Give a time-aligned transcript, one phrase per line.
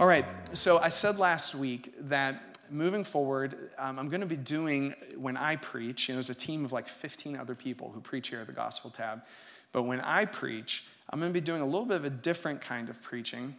[0.00, 4.36] All right, so I said last week that moving forward, um, I'm going to be
[4.36, 8.00] doing, when I preach, you know, there's a team of like 15 other people who
[8.00, 9.22] preach here at the Gospel Tab.
[9.72, 12.60] But when I preach, I'm going to be doing a little bit of a different
[12.60, 13.56] kind of preaching.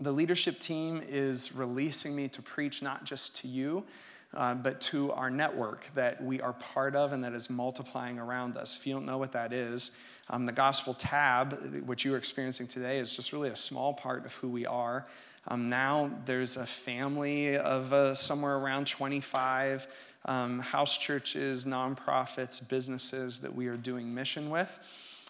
[0.00, 3.84] The leadership team is releasing me to preach not just to you,
[4.32, 8.56] uh, but to our network that we are part of and that is multiplying around
[8.56, 8.78] us.
[8.78, 9.90] If you don't know what that is,
[10.30, 14.24] um, the Gospel Tab, which you are experiencing today, is just really a small part
[14.24, 15.06] of who we are.
[15.48, 19.86] Um, now there's a family of uh, somewhere around 25
[20.24, 24.78] um, house churches, nonprofits, businesses that we are doing mission with.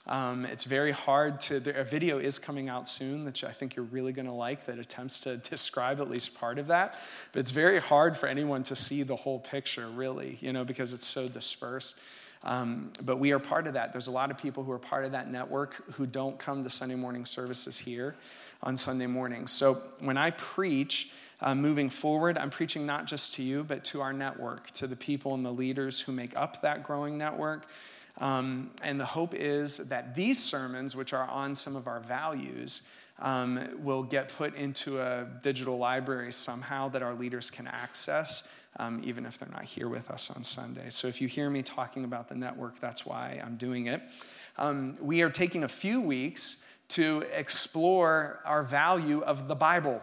[0.06, 3.74] Um, it's very hard to, there, a video is coming out soon that I think
[3.74, 6.98] you're really going to like that attempts to describe at least part of that.
[7.32, 10.92] But it's very hard for anyone to see the whole picture, really, you know, because
[10.92, 11.96] it's so dispersed.
[12.44, 13.92] Um, but we are part of that.
[13.92, 16.70] There's a lot of people who are part of that network who don't come to
[16.70, 18.14] Sunday morning services here
[18.62, 19.52] on Sunday mornings.
[19.52, 24.00] So when I preach, uh, moving forward, I'm preaching not just to you, but to
[24.00, 27.66] our network, to the people and the leaders who make up that growing network.
[28.18, 32.88] Um, and the hope is that these sermons, which are on some of our values,
[33.18, 38.48] um, will get put into a digital library somehow that our leaders can access,
[38.78, 40.90] um, even if they're not here with us on Sunday.
[40.90, 44.02] So if you hear me talking about the network, that's why I'm doing it.
[44.58, 50.02] Um, we are taking a few weeks to explore our value of the Bible.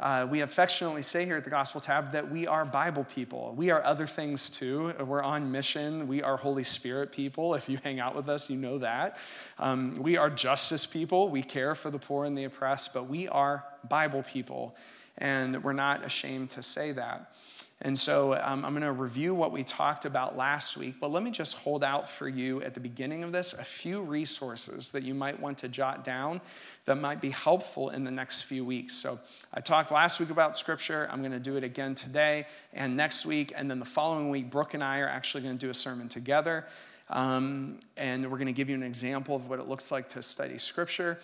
[0.00, 3.52] Uh, we affectionately say here at the Gospel Tab that we are Bible people.
[3.56, 4.92] We are other things too.
[5.04, 6.06] We're on mission.
[6.06, 7.54] We are Holy Spirit people.
[7.58, 9.18] If you hang out with us, you know that.
[9.58, 11.30] Um, we are justice people.
[11.30, 14.76] We care for the poor and the oppressed, but we are Bible people.
[15.16, 17.32] And we're not ashamed to say that.
[17.80, 21.22] And so um, I'm going to review what we talked about last week, but let
[21.22, 25.04] me just hold out for you at the beginning of this a few resources that
[25.04, 26.40] you might want to jot down
[26.86, 28.94] that might be helpful in the next few weeks.
[28.94, 29.20] So
[29.54, 31.06] I talked last week about scripture.
[31.10, 33.52] I'm going to do it again today and next week.
[33.54, 36.08] And then the following week, Brooke and I are actually going to do a sermon
[36.08, 36.66] together.
[37.10, 40.22] Um, and we're going to give you an example of what it looks like to
[40.22, 41.18] study scripture.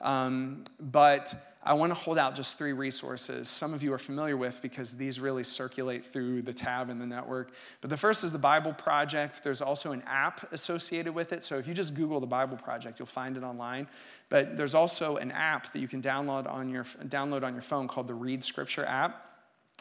[0.00, 4.36] Um, but I want to hold out just three resources some of you are familiar
[4.36, 7.52] with because these really circulate through the tab in the network.
[7.82, 9.44] But the first is the Bible Project.
[9.44, 11.44] There's also an app associated with it.
[11.44, 13.88] So if you just Google the Bible Project, you'll find it online.
[14.30, 17.88] But there's also an app that you can download on your, download on your phone
[17.88, 19.29] called the Read Scripture app.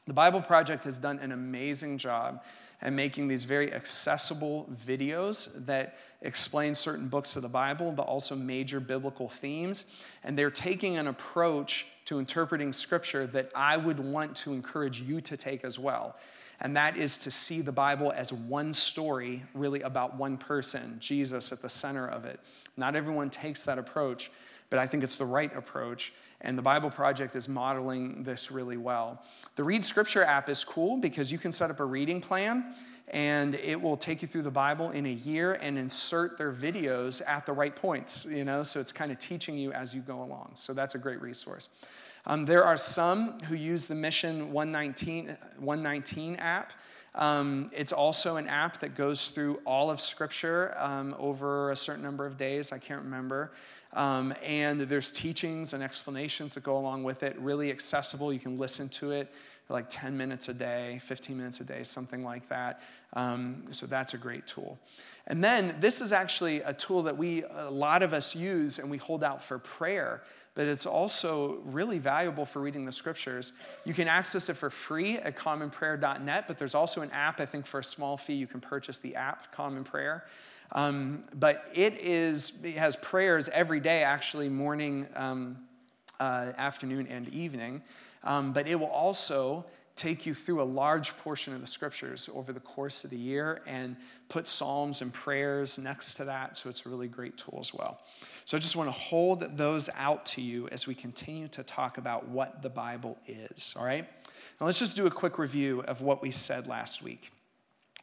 [0.09, 2.41] The Bible Project has done an amazing job
[2.81, 8.35] at making these very accessible videos that explain certain books of the Bible, but also
[8.35, 9.85] major biblical themes.
[10.23, 15.21] And they're taking an approach to interpreting Scripture that I would want to encourage you
[15.21, 16.15] to take as well.
[16.59, 21.51] And that is to see the Bible as one story, really about one person, Jesus
[21.51, 22.39] at the center of it.
[22.77, 24.31] Not everyone takes that approach,
[24.71, 26.13] but I think it's the right approach.
[26.41, 29.21] And the Bible Project is modeling this really well.
[29.55, 32.73] The Read Scripture app is cool because you can set up a reading plan
[33.09, 37.21] and it will take you through the Bible in a year and insert their videos
[37.27, 40.21] at the right points, you know, so it's kind of teaching you as you go
[40.21, 40.51] along.
[40.53, 41.69] So that's a great resource.
[42.25, 46.73] Um, there are some who use the Mission 119, 119 app.
[47.15, 52.03] Um, it's also an app that goes through all of Scripture um, over a certain
[52.03, 52.71] number of days.
[52.71, 53.51] I can't remember.
[53.93, 58.31] Um, and there's teachings and explanations that go along with it, really accessible.
[58.31, 59.31] You can listen to it
[59.69, 62.81] like 10 minutes a day, 15 minutes a day, something like that.
[63.13, 64.79] Um, so that's a great tool.
[65.27, 68.89] And then this is actually a tool that we, a lot of us use and
[68.89, 70.23] we hold out for prayer,
[70.59, 73.53] but it's also really valuable for reading the scriptures.
[73.85, 77.65] You can access it for free at commonprayer.net, but there's also an app, I think,
[77.65, 78.33] for a small fee.
[78.33, 80.25] You can purchase the app, Common Prayer.
[80.73, 85.59] Um, but it is it has prayers every day, actually, morning, um,
[86.19, 87.81] uh, afternoon, and evening.
[88.25, 89.63] Um, but it will also
[89.99, 93.61] take you through a large portion of the scriptures over the course of the year
[93.67, 93.97] and
[94.29, 96.55] put psalms and prayers next to that.
[96.55, 97.99] So it's a really great tool as well.
[98.45, 101.97] So I just want to hold those out to you as we continue to talk
[101.97, 103.73] about what the Bible is.
[103.77, 104.07] All right?
[104.59, 107.31] Now let's just do a quick review of what we said last week.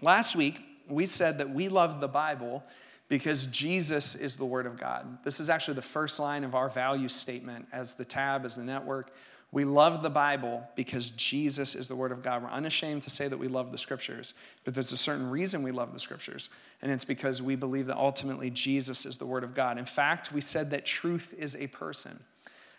[0.03, 2.63] Last week, we said that we love the Bible
[3.09, 5.19] because Jesus is the Word of God.
[5.25, 8.65] This is actually the first line of our value statement as the tab, as the
[8.65, 9.13] network.
[9.57, 12.43] We love the Bible because Jesus is the Word of God.
[12.43, 15.71] We're unashamed to say that we love the Scriptures, but there's a certain reason we
[15.71, 16.51] love the Scriptures,
[16.83, 19.79] and it's because we believe that ultimately Jesus is the Word of God.
[19.79, 22.21] In fact, we said that truth is a person.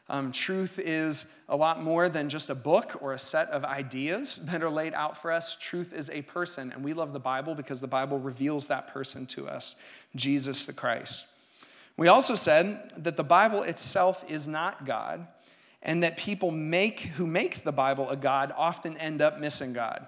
[0.08, 4.36] Um, truth is a lot more than just a book or a set of ideas
[4.46, 5.58] that are laid out for us.
[5.60, 9.26] Truth is a person, and we love the Bible because the Bible reveals that person
[9.26, 9.76] to us
[10.16, 11.26] Jesus the Christ.
[11.98, 15.26] We also said that the Bible itself is not God
[15.88, 20.06] and that people make who make the Bible a God often end up missing God.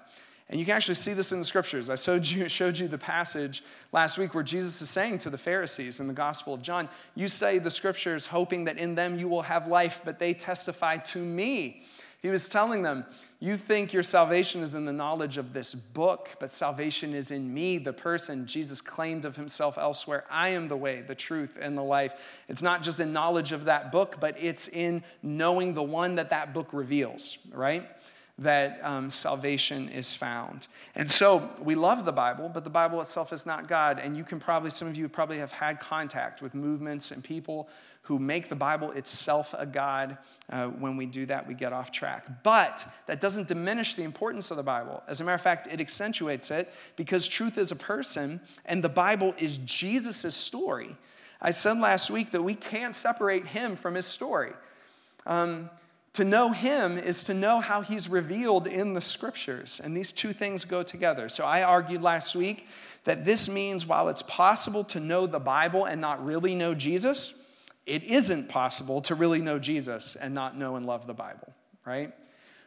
[0.50, 1.88] And you can actually see this in the scriptures.
[1.88, 5.38] I showed you, showed you the passage last week where Jesus is saying to the
[5.38, 9.28] Pharisees in the Gospel of John, You say the scriptures, hoping that in them you
[9.28, 11.82] will have life, but they testify to me.
[12.22, 13.06] He was telling them,
[13.38, 17.52] You think your salvation is in the knowledge of this book, but salvation is in
[17.52, 18.46] me, the person.
[18.46, 22.12] Jesus claimed of himself elsewhere I am the way, the truth, and the life.
[22.48, 26.30] It's not just in knowledge of that book, but it's in knowing the one that
[26.30, 27.88] that book reveals, right?
[28.40, 30.66] That um, salvation is found.
[30.94, 33.98] And so we love the Bible, but the Bible itself is not God.
[33.98, 37.68] And you can probably, some of you probably have had contact with movements and people
[38.02, 40.16] who make the Bible itself a God.
[40.48, 42.42] Uh, when we do that, we get off track.
[42.42, 45.02] But that doesn't diminish the importance of the Bible.
[45.06, 48.88] As a matter of fact, it accentuates it because truth is a person and the
[48.88, 50.96] Bible is Jesus' story.
[51.42, 54.52] I said last week that we can't separate him from his story.
[55.26, 55.68] Um,
[56.14, 60.32] to know him is to know how he's revealed in the scriptures, and these two
[60.32, 61.28] things go together.
[61.28, 62.66] So I argued last week
[63.04, 67.34] that this means while it's possible to know the Bible and not really know Jesus,
[67.86, 71.52] it isn't possible to really know Jesus and not know and love the Bible,
[71.86, 72.12] right?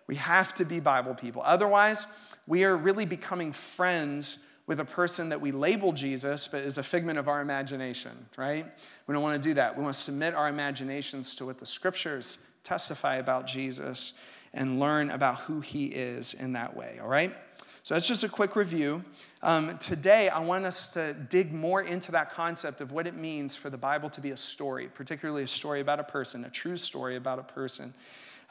[0.08, 1.42] We have to be Bible people.
[1.46, 2.06] Otherwise,
[2.48, 6.84] we are really becoming friends with a person that we label Jesus, but is a
[6.84, 8.66] figment of our imagination, right?
[9.08, 9.78] We don't want to do that.
[9.78, 14.14] We want to submit our imaginations to what the scriptures testify about Jesus
[14.54, 17.36] and learn about who he is in that way, all right?
[17.84, 19.04] So that's just a quick review.
[19.42, 23.58] Um, today, I want us to dig more into that concept of what it means
[23.58, 26.78] for the Bible to be a story, particularly a story about a person, a true
[26.78, 27.94] story about a person.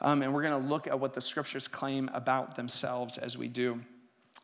[0.01, 3.47] Um, and we're going to look at what the scriptures claim about themselves as we
[3.47, 3.79] do.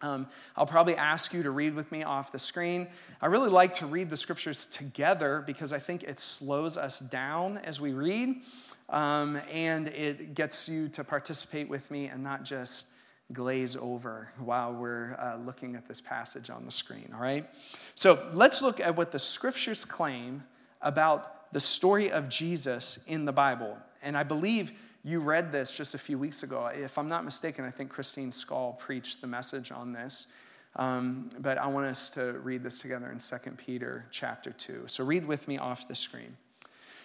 [0.01, 2.87] Um, I'll probably ask you to read with me off the screen.
[3.21, 7.57] I really like to read the scriptures together because I think it slows us down
[7.57, 8.41] as we read
[8.89, 12.87] um, and it gets you to participate with me and not just
[13.33, 17.47] glaze over while we're uh, looking at this passage on the screen, all right?
[17.93, 20.43] So let's look at what the scriptures claim
[20.81, 23.77] about the story of Jesus in the Bible.
[24.01, 24.71] And I believe
[25.03, 26.67] you read this just a few weeks ago.
[26.67, 30.27] If I'm not mistaken, I think Christine Skull preached the message on this.
[30.75, 34.83] Um, but I want us to read this together in 2 Peter chapter 2.
[34.87, 36.37] So read with me off the screen.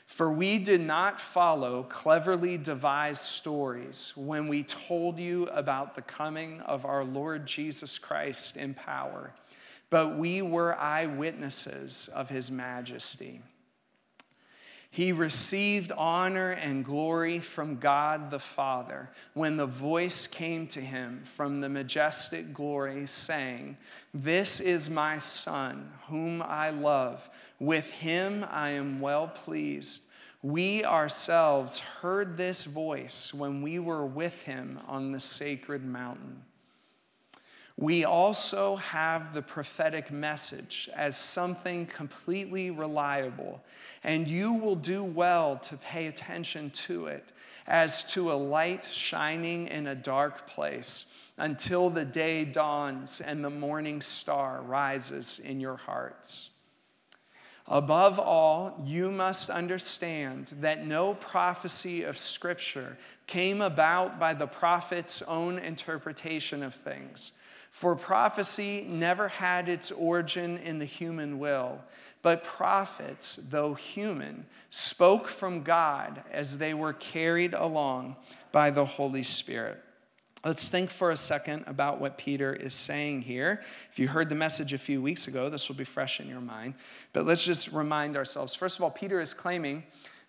[0.06, 6.60] For we did not follow cleverly devised stories when we told you about the coming
[6.60, 9.32] of our Lord Jesus Christ in power,
[9.88, 13.40] but we were eyewitnesses of his majesty.
[14.94, 21.24] He received honor and glory from God the Father when the voice came to him
[21.34, 23.76] from the majestic glory, saying,
[24.14, 27.28] This is my Son, whom I love.
[27.58, 30.02] With him I am well pleased.
[30.42, 36.40] We ourselves heard this voice when we were with him on the sacred mountain.
[37.76, 43.62] We also have the prophetic message as something completely reliable,
[44.04, 47.32] and you will do well to pay attention to it
[47.66, 51.06] as to a light shining in a dark place
[51.36, 56.50] until the day dawns and the morning star rises in your hearts.
[57.66, 65.22] Above all, you must understand that no prophecy of Scripture came about by the prophet's
[65.22, 67.32] own interpretation of things.
[67.74, 71.80] For prophecy never had its origin in the human will,
[72.22, 78.14] but prophets, though human, spoke from God as they were carried along
[78.52, 79.82] by the Holy Spirit.
[80.44, 83.64] Let's think for a second about what Peter is saying here.
[83.90, 86.40] If you heard the message a few weeks ago, this will be fresh in your
[86.40, 86.74] mind.
[87.12, 88.54] But let's just remind ourselves.
[88.54, 89.82] First of all, Peter is claiming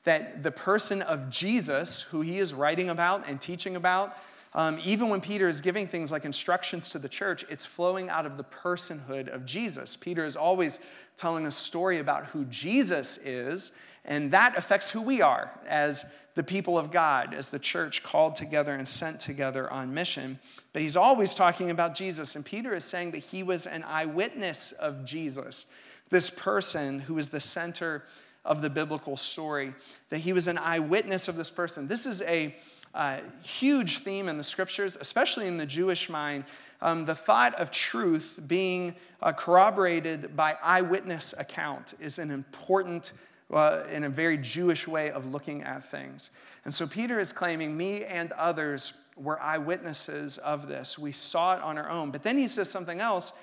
[0.04, 4.18] that the person of Jesus, who he is writing about and teaching about,
[4.56, 8.26] um, even when Peter is giving things like instructions to the church, it's flowing out
[8.26, 9.98] of the personhood of Jesus.
[9.98, 10.80] Peter is always
[11.18, 13.74] telling a story about who Jesus is,
[14.06, 18.38] and that affects who we are as the people of God, as the church called
[18.38, 20.40] together and sent together on mission.
[20.72, 24.72] But he's always talking about Jesus, and Peter is saying that he was an eyewitness
[24.74, 25.66] of Jesus,
[26.10, 28.06] this person who is the center
[28.46, 29.74] of the biblical story,
[30.12, 31.88] that he was an eyewitness of this person.
[31.88, 32.56] This is a
[32.96, 36.46] uh, huge theme in the scriptures, especially in the Jewish mind.
[36.82, 43.14] Um, the thought of truth being uh, corroborated by eyewitness account is an important,
[43.52, 46.30] uh, in a very Jewish way of looking at things.
[46.64, 50.98] And so Peter is claiming, me and others were eyewitnesses of this.
[50.98, 52.12] We saw it on our own.
[52.12, 53.34] But then he says something else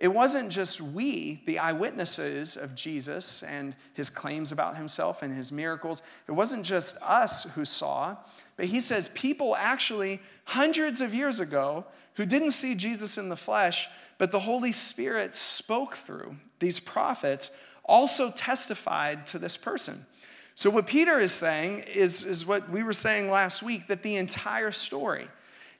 [0.00, 5.52] it wasn't just we, the eyewitnesses of Jesus and his claims about himself and his
[5.52, 6.00] miracles.
[6.26, 8.16] It wasn't just us who saw,
[8.56, 13.36] but he says people actually, hundreds of years ago, who didn't see Jesus in the
[13.36, 17.50] flesh, but the Holy Spirit spoke through these prophets,
[17.84, 20.06] also testified to this person.
[20.54, 24.16] So, what Peter is saying is, is what we were saying last week that the
[24.16, 25.28] entire story,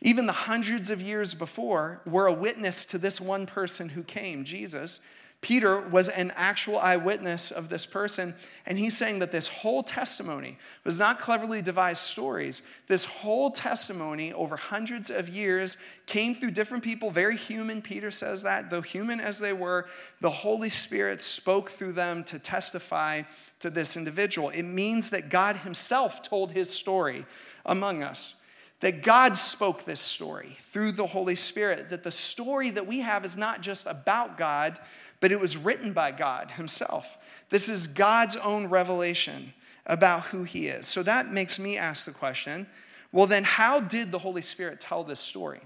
[0.00, 4.44] even the hundreds of years before, were a witness to this one person who came,
[4.44, 5.00] Jesus.
[5.42, 8.34] Peter was an actual eyewitness of this person,
[8.66, 12.60] and he's saying that this whole testimony was not cleverly devised stories.
[12.88, 17.80] This whole testimony over hundreds of years came through different people, very human.
[17.80, 19.86] Peter says that, though human as they were,
[20.20, 23.22] the Holy Spirit spoke through them to testify
[23.60, 24.50] to this individual.
[24.50, 27.24] It means that God Himself told His story
[27.64, 28.34] among us
[28.80, 33.24] that God spoke this story through the Holy Spirit, that the story that we have
[33.24, 34.78] is not just about God,
[35.20, 37.18] but it was written by God Himself.
[37.50, 39.52] This is God's own revelation
[39.86, 40.86] about who He is.
[40.86, 42.66] So that makes me ask the question
[43.12, 45.60] well, then, how did the Holy Spirit tell this story?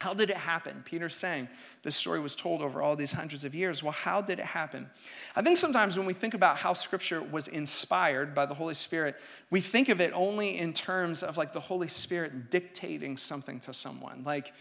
[0.00, 0.82] How did it happen?
[0.86, 1.48] Peter's saying
[1.82, 3.82] this story was told over all these hundreds of years.
[3.82, 4.88] Well, how did it happen?
[5.36, 9.16] I think sometimes when we think about how Scripture was inspired by the Holy Spirit,
[9.50, 13.74] we think of it only in terms of like the Holy Spirit dictating something to
[13.74, 14.22] someone.
[14.24, 14.54] Like,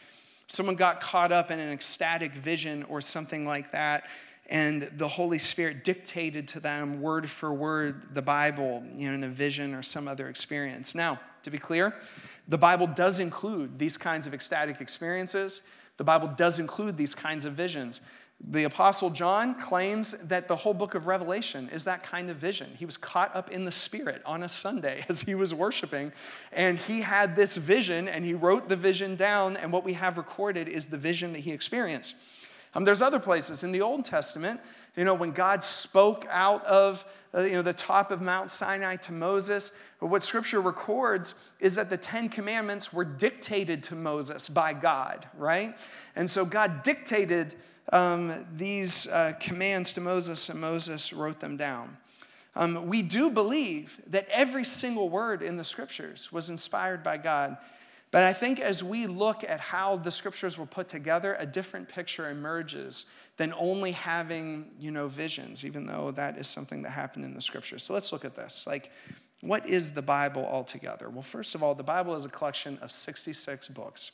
[0.47, 4.05] someone got caught up in an ecstatic vision or something like that,
[4.49, 9.23] and the Holy Spirit dictated to them word for word the Bible, you know, in
[9.23, 10.95] a vision or some other experience.
[10.95, 11.95] Now, to be clear,
[12.47, 15.61] the Bible does include these kinds of ecstatic experiences.
[15.97, 18.01] The Bible does include these kinds of visions.
[18.51, 22.73] The Apostle John claims that the whole book of Revelation is that kind of vision.
[22.79, 26.11] He was caught up in the Spirit on a Sunday as he was worshiping,
[26.51, 30.17] and he had this vision, and he wrote the vision down, and what we have
[30.17, 32.15] recorded is the vision that he experienced.
[32.73, 34.59] Um, there's other places in the Old Testament,
[34.95, 38.95] you know, when God spoke out of uh, you know, the top of Mount Sinai
[38.97, 44.73] to Moses, what Scripture records is that the Ten Commandments were dictated to Moses by
[44.73, 45.77] God, right?
[46.15, 47.55] And so God dictated
[47.91, 51.97] um, these uh, commands to Moses, and Moses wrote them down.
[52.55, 57.57] Um, we do believe that every single word in the scriptures was inspired by God.
[58.11, 61.87] But I think as we look at how the scriptures were put together, a different
[61.87, 63.05] picture emerges
[63.37, 67.41] than only having, you know, visions, even though that is something that happened in the
[67.41, 67.83] scriptures.
[67.83, 68.65] So let's look at this.
[68.65, 68.91] Like,
[69.41, 71.09] what is the Bible altogether?
[71.09, 74.11] Well, first of all, the Bible is a collection of 66 books.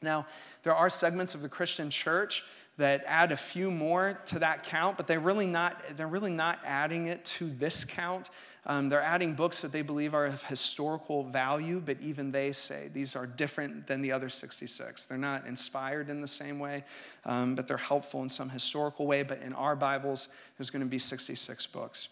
[0.00, 0.26] Now,
[0.62, 2.44] there are segments of the Christian church
[2.76, 6.58] that add a few more to that count, but they're really not, they're really not
[6.64, 8.30] adding it to this count.
[8.66, 12.88] Um, they're adding books that they believe are of historical value, but even they say
[12.92, 15.04] these are different than the other 66.
[15.04, 16.84] They're not inspired in the same way,
[17.26, 19.22] um, but they're helpful in some historical way.
[19.22, 22.08] But in our Bibles, there's going to be 66 books.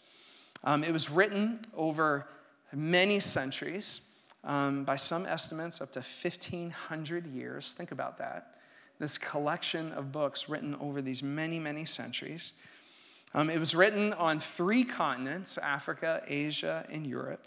[0.65, 2.27] Um, it was written over
[2.73, 4.01] many centuries,
[4.45, 7.73] um, by some estimates, up to 1,500 years.
[7.73, 8.53] Think about that
[9.03, 12.53] this collection of books written over these many, many centuries.
[13.35, 17.47] Um, it was written on three continents Africa, Asia, and Europe.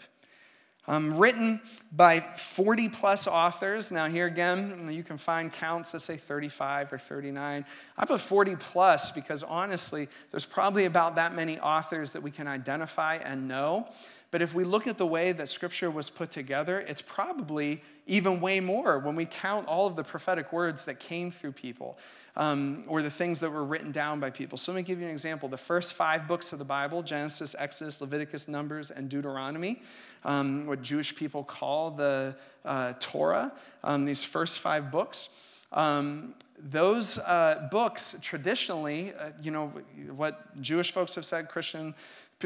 [0.88, 3.90] Um, written by 40 plus authors.
[3.90, 7.64] Now, here again, you can find counts that say 35 or 39.
[7.98, 12.46] I put 40 plus because honestly, there's probably about that many authors that we can
[12.46, 13.88] identify and know.
[14.30, 18.40] But if we look at the way that scripture was put together, it's probably even
[18.40, 21.98] way more when we count all of the prophetic words that came through people
[22.36, 24.58] um, or the things that were written down by people.
[24.58, 25.48] So let me give you an example.
[25.48, 29.82] The first five books of the Bible Genesis, Exodus, Leviticus, Numbers, and Deuteronomy,
[30.24, 33.52] um, what Jewish people call the uh, Torah,
[33.84, 35.30] um, these first five books.
[35.72, 39.72] Um, those uh, books traditionally, uh, you know,
[40.14, 41.94] what Jewish folks have said, Christian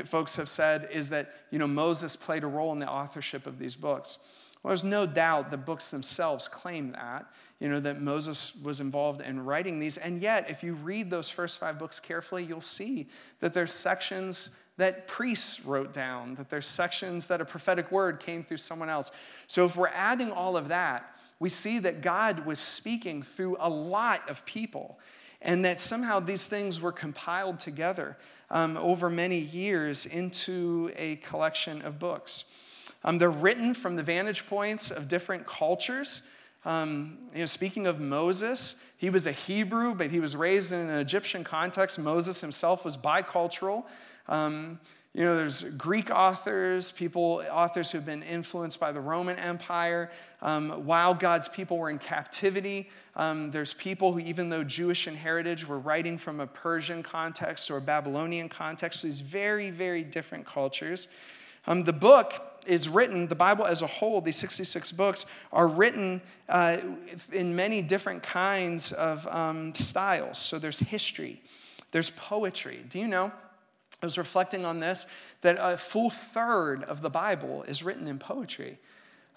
[0.05, 3.59] folks have said is that you know Moses played a role in the authorship of
[3.59, 4.19] these books.
[4.63, 7.27] Well, there's no doubt the books themselves claim that,
[7.61, 9.99] you know, that Moses was involved in writing these.
[9.99, 13.07] And yet, if you read those first five books carefully, you'll see
[13.41, 14.49] that there's sections
[14.79, 19.11] that priests wrote down, that there's sections that a prophetic word came through someone else.
[19.47, 23.69] So if we're adding all of that, we see that God was speaking through a
[23.69, 24.99] lot of people
[25.43, 28.17] and that somehow these things were compiled together
[28.51, 32.45] um, over many years into a collection of books.
[33.05, 36.23] Um, they're written from the vantage points of different cultures.
[36.65, 40.79] Um, you know, speaking of Moses, he was a Hebrew, but he was raised in
[40.79, 41.99] an Egyptian context.
[41.99, 43.85] Moses himself was bicultural.
[44.29, 44.79] Um,
[45.13, 50.09] You know, there's Greek authors, people, authors who have been influenced by the Roman Empire.
[50.41, 55.17] Um, while God's people were in captivity, um, there's people who, even though Jewish in
[55.17, 59.03] heritage, were writing from a Persian context or a Babylonian context.
[59.03, 61.09] These very, very different cultures.
[61.67, 66.21] Um, the book is written, the Bible as a whole, these 66 books, are written
[66.49, 66.79] uh,
[67.33, 70.39] in many different kinds of um, styles.
[70.39, 71.43] So there's history,
[71.93, 72.85] there's poetry.
[72.89, 73.33] Do you know?
[74.03, 75.07] I was reflecting on this
[75.43, 78.79] that a full third of the Bible is written in poetry.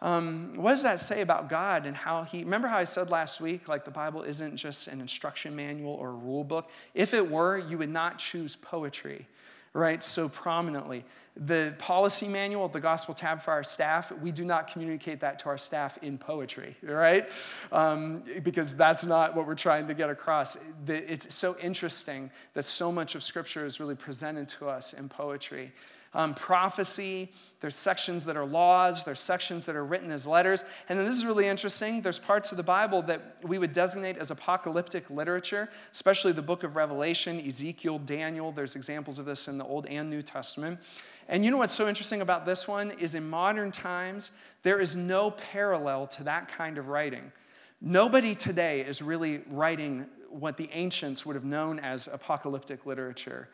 [0.02, 2.40] Um, what does that say about God and how He?
[2.40, 6.10] Remember how I said last week, like the Bible isn't just an instruction manual or
[6.10, 6.70] a rule book?
[6.94, 9.28] If it were, you would not choose poetry
[9.74, 11.04] right, so prominently.
[11.36, 15.46] The policy manual, the gospel tab for our staff, we do not communicate that to
[15.48, 17.28] our staff in poetry, right?
[17.72, 20.58] Um, because that's not what we're trying to get across.
[20.88, 25.74] It's so interesting that so much of scripture is really presented to us in poetry
[26.14, 30.64] um, prophecy, there's sections that are laws, there's sections that are written as letters.
[30.90, 32.02] And then this is really interesting.
[32.02, 36.64] There's parts of the Bible that we would designate as apocalyptic literature, especially the book
[36.64, 38.52] of Revelation, Ezekiel, Daniel.
[38.52, 40.80] There's examples of this in the Old and New Testament.
[41.28, 44.32] And you know what's so interesting about this one is in modern times,
[44.64, 47.32] there is no parallel to that kind of writing.
[47.82, 53.50] Nobody today is really writing what the ancients would have known as apocalyptic literature.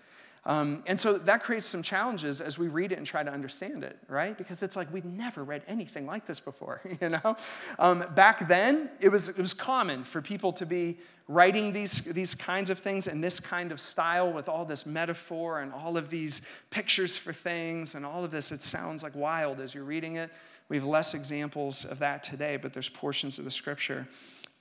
[0.49, 3.83] Um, and so that creates some challenges as we read it and try to understand
[3.83, 4.35] it, right?
[4.35, 7.37] Because it's like we've never read anything like this before, you know?
[7.77, 12.33] Um, back then, it was, it was common for people to be writing these, these
[12.33, 16.09] kinds of things in this kind of style with all this metaphor and all of
[16.09, 16.41] these
[16.71, 18.51] pictures for things and all of this.
[18.51, 20.31] It sounds like wild as you're reading it.
[20.67, 24.07] We have less examples of that today, but there's portions of the scripture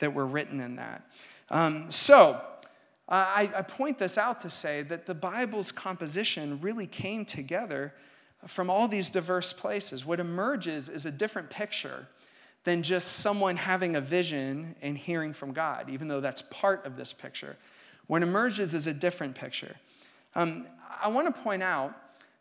[0.00, 1.10] that were written in that.
[1.48, 2.42] Um, so,
[3.08, 7.94] I, I point this out to say that the Bible's composition really came together
[8.46, 10.04] from all these diverse places.
[10.04, 12.06] What emerges is a different picture
[12.64, 16.96] than just someone having a vision and hearing from God, even though that's part of
[16.96, 17.56] this picture.
[18.08, 19.76] What emerges is a different picture.
[20.34, 20.66] Um,
[21.02, 21.94] I want to point out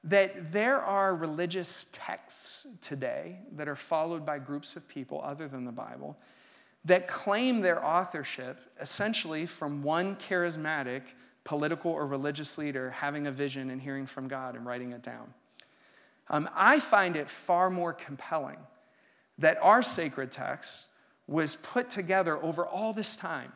[0.04, 5.66] that there are religious texts today that are followed by groups of people other than
[5.66, 6.18] the Bible
[6.88, 11.02] that claim their authorship essentially from one charismatic
[11.44, 15.34] political or religious leader having a vision and hearing from God and writing it down.
[16.30, 18.58] Um, I find it far more compelling
[19.38, 20.86] that our sacred text
[21.28, 23.52] was put together over all this time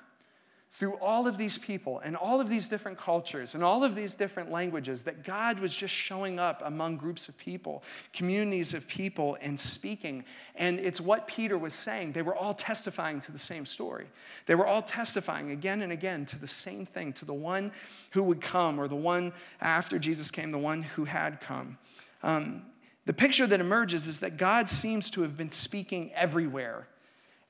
[0.73, 4.15] through all of these people and all of these different cultures and all of these
[4.15, 9.37] different languages that God was just showing up among groups of people, communities of people,
[9.41, 10.23] and speaking.
[10.55, 12.13] And it's what Peter was saying.
[12.13, 14.07] They were all testifying to the same story.
[14.45, 17.73] They were all testifying again and again to the same thing, to the one
[18.11, 21.77] who would come, or the one after Jesus came, the one who had come.
[22.23, 22.63] Um,
[23.05, 26.87] the picture that emerges is that God seems to have been speaking everywhere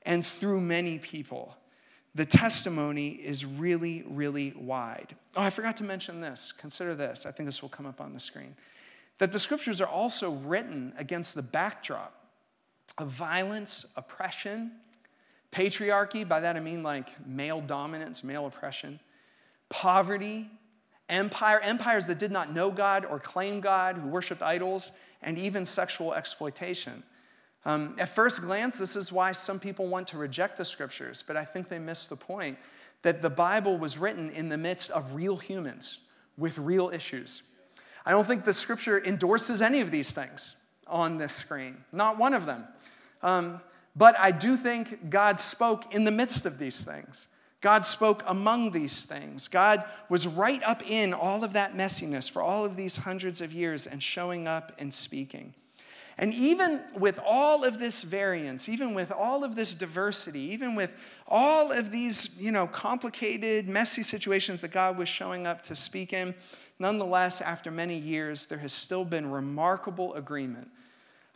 [0.04, 1.56] and through many people
[2.14, 5.16] the testimony is really, really wide.
[5.34, 6.52] Oh, I forgot to mention this.
[6.52, 7.24] Consider this.
[7.24, 8.54] I think this will come up on the screen.
[9.18, 12.14] That the scriptures are also written against the backdrop
[12.98, 14.72] of violence, oppression,
[15.52, 16.28] patriarchy.
[16.28, 19.00] By that I mean like male dominance, male oppression,
[19.70, 20.50] poverty,
[21.08, 25.64] empire, empires that did not know God or claim God, who worshiped idols, and even
[25.64, 27.02] sexual exploitation.
[27.64, 31.36] Um, at first glance, this is why some people want to reject the scriptures, but
[31.36, 32.58] I think they miss the point
[33.02, 35.98] that the Bible was written in the midst of real humans
[36.36, 37.42] with real issues.
[38.04, 42.34] I don't think the scripture endorses any of these things on this screen, not one
[42.34, 42.64] of them.
[43.22, 43.60] Um,
[43.94, 47.26] but I do think God spoke in the midst of these things.
[47.60, 49.46] God spoke among these things.
[49.46, 53.52] God was right up in all of that messiness for all of these hundreds of
[53.52, 55.54] years and showing up and speaking.
[56.18, 60.94] And even with all of this variance, even with all of this diversity, even with
[61.26, 66.12] all of these, you know, complicated, messy situations that God was showing up to speak
[66.12, 66.34] in,
[66.78, 70.68] nonetheless, after many years, there has still been remarkable agreement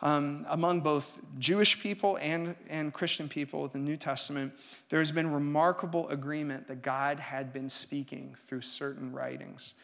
[0.02, 4.52] um, among both Jewish people and, and Christian people with the New Testament.
[4.90, 9.74] There has been remarkable agreement that God had been speaking through certain writings.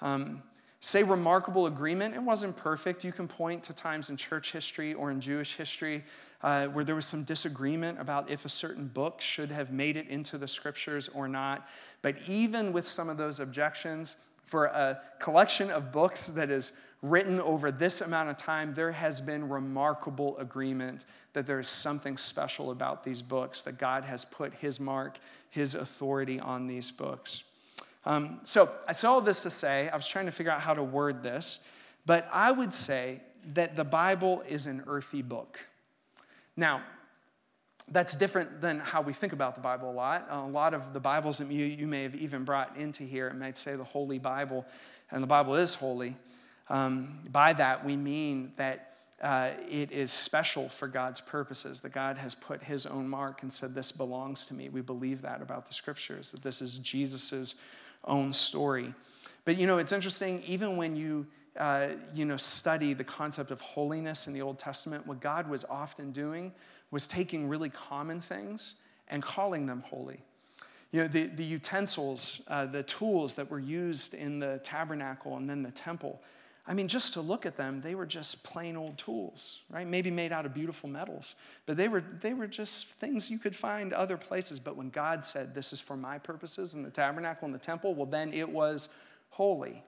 [0.00, 0.42] Um,
[0.82, 2.14] say remarkable agreement.
[2.14, 3.04] It wasn't perfect.
[3.04, 6.04] You can point to times in church history or in Jewish history
[6.42, 10.08] uh, where there was some disagreement about if a certain book should have made it
[10.08, 11.68] into the scriptures or not.
[12.02, 17.40] But even with some of those objections, for a collection of books that is written
[17.40, 22.72] over this amount of time, there has been remarkable agreement that there is something special
[22.72, 25.18] about these books, that God has put His mark,
[25.48, 27.44] His authority on these books.
[28.04, 30.82] Um, so I saw this to say, I was trying to figure out how to
[30.82, 31.60] word this,
[32.04, 33.20] But I would say
[33.54, 35.58] that the Bible is an earthy book.
[36.56, 36.82] Now,
[37.88, 40.26] that's different than how we think about the Bible a lot.
[40.30, 43.34] A lot of the Bibles that you, you may have even brought into here, it
[43.34, 44.64] might say the Holy Bible,
[45.10, 46.16] and the Bible is holy.
[46.68, 48.88] Um, by that, we mean that
[49.20, 53.52] uh, it is special for God's purposes, that God has put his own mark and
[53.52, 54.68] said, This belongs to me.
[54.68, 57.54] We believe that about the scriptures, that this is Jesus'
[58.04, 58.94] own story.
[59.44, 63.60] But you know, it's interesting, even when you uh, you know, study the concept of
[63.60, 66.52] holiness in the Old Testament, what God was often doing
[66.90, 68.74] was taking really common things
[69.08, 70.20] and calling them holy.
[70.92, 75.48] You know, the, the utensils, uh, the tools that were used in the tabernacle and
[75.48, 76.20] then the temple,
[76.64, 79.86] I mean, just to look at them, they were just plain old tools, right?
[79.86, 81.34] Maybe made out of beautiful metals,
[81.66, 84.60] but they were, they were just things you could find other places.
[84.60, 87.94] But when God said, This is for my purposes in the tabernacle and the temple,
[87.94, 88.88] well, then it was
[89.30, 89.82] holy.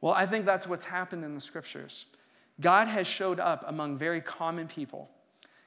[0.00, 2.04] Well, I think that's what's happened in the scriptures.
[2.60, 5.10] God has showed up among very common people.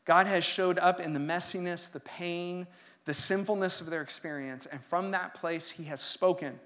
[0.06, 2.68] God has showed up in the messiness, the pain,
[3.06, 6.58] the sinfulness of their experience, and from that place, He has spoken.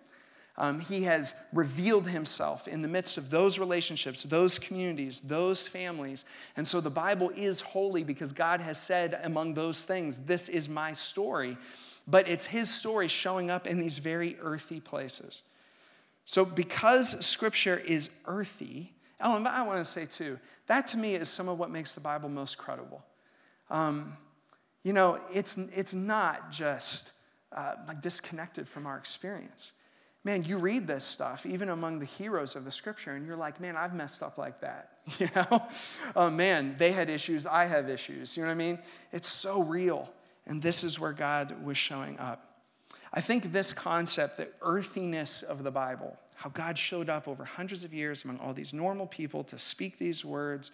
[0.58, 6.24] Um, he has revealed himself in the midst of those relationships, those communities, those families.
[6.56, 10.70] And so the Bible is holy because God has said among those things, This is
[10.70, 11.58] my story.
[12.08, 15.42] But it's his story showing up in these very earthy places.
[16.26, 21.30] So, because scripture is earthy, Ellen, I want to say too, that to me is
[21.30, 23.04] some of what makes the Bible most credible.
[23.70, 24.18] Um,
[24.84, 27.12] you know, it's, it's not just
[27.52, 29.72] uh, like disconnected from our experience.
[30.26, 33.62] Man, you read this stuff, even among the heroes of the scripture, and you're like,
[33.62, 34.90] man, I've messed up like that.
[35.20, 35.64] You know?
[36.16, 38.36] Oh, man, they had issues, I have issues.
[38.36, 38.80] You know what I mean?
[39.12, 40.10] It's so real.
[40.48, 42.64] And this is where God was showing up.
[43.14, 47.84] I think this concept, the earthiness of the Bible, how God showed up over hundreds
[47.84, 50.72] of years among all these normal people to speak these words,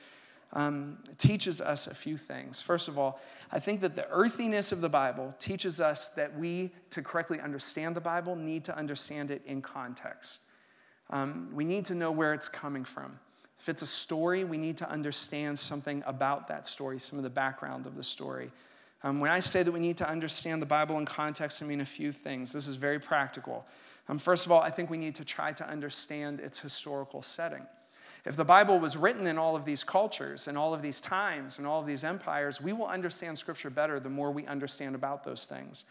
[0.53, 2.61] um, teaches us a few things.
[2.61, 3.19] First of all,
[3.51, 7.95] I think that the earthiness of the Bible teaches us that we, to correctly understand
[7.95, 10.41] the Bible, need to understand it in context.
[11.09, 13.19] Um, we need to know where it's coming from.
[13.59, 17.29] If it's a story, we need to understand something about that story, some of the
[17.29, 18.51] background of the story.
[19.03, 21.81] Um, when I say that we need to understand the Bible in context, I mean
[21.81, 22.51] a few things.
[22.51, 23.65] This is very practical.
[24.09, 27.65] Um, first of all, I think we need to try to understand its historical setting.
[28.25, 31.57] If the Bible was written in all of these cultures and all of these times
[31.57, 35.23] and all of these empires, we will understand Scripture better the more we understand about
[35.23, 35.85] those things.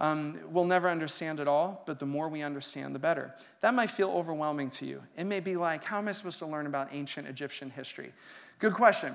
[0.00, 3.34] Um, we'll never understand it all, but the more we understand, the better.
[3.62, 5.02] That might feel overwhelming to you.
[5.16, 8.12] It may be like, how am I supposed to learn about ancient Egyptian history?
[8.60, 9.14] Good question.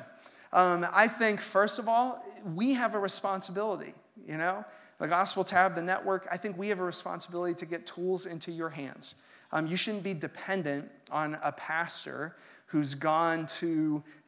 [0.52, 2.24] Um, I think, first of all,
[2.54, 3.94] we have a responsibility,
[4.28, 4.64] you know?
[5.00, 8.52] The Gospel Tab, the network, I think we have a responsibility to get tools into
[8.52, 9.16] your hands.
[9.54, 12.36] Um, you shouldn't be dependent on a pastor
[12.66, 13.68] who's gone to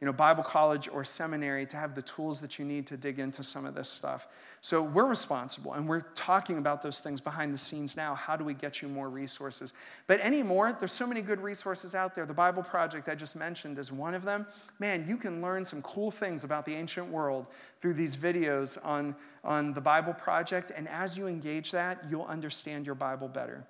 [0.00, 3.18] you know, Bible college or seminary to have the tools that you need to dig
[3.18, 4.28] into some of this stuff.
[4.60, 8.14] So we're responsible, and we're talking about those things behind the scenes now.
[8.14, 9.74] How do we get you more resources?
[10.06, 12.24] But anymore, there's so many good resources out there.
[12.24, 14.46] The Bible Project I just mentioned is one of them.
[14.78, 17.48] Man, you can learn some cool things about the ancient world
[17.80, 22.86] through these videos on, on the Bible Project, and as you engage that, you'll understand
[22.86, 23.66] your Bible better.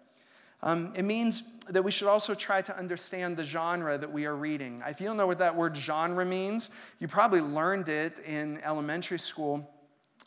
[0.63, 4.37] Um, it means that we should also try to understand the genre that we are
[4.37, 4.83] reading.
[4.87, 9.19] If you don't know what that word genre means, you probably learned it in elementary
[9.19, 9.69] school.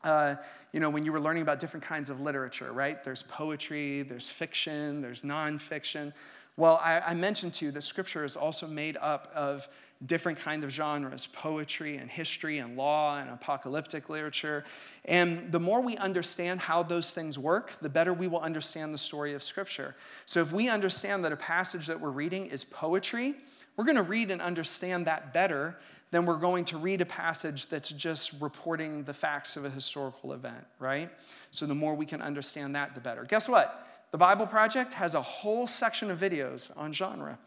[0.04, 0.36] Uh,
[0.72, 3.04] you know, when you were learning about different kinds of literature, right?
[3.04, 6.14] There's poetry, there's fiction, there's nonfiction.
[6.60, 9.66] Well, I, I mentioned to you that scripture is also made up of
[10.06, 14.66] different kind of genres poetry and history and law and apocalyptic literature.
[15.06, 18.98] And the more we understand how those things work the better we will understand the
[18.98, 19.96] story of scripture.
[20.26, 23.36] So if we understand that a passage that we're reading is poetry
[23.78, 25.78] we're going to read and understand that better
[26.12, 30.34] than we're going to read a passage that's just reporting the facts of a historical
[30.34, 31.10] event right?
[31.52, 33.24] So the more we can understand that the better.
[33.24, 37.38] Guess what the bible project has a whole section of videos on genre